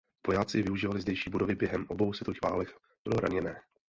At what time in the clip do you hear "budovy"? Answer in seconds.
1.29-1.55